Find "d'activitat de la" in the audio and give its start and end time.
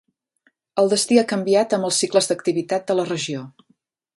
2.31-3.07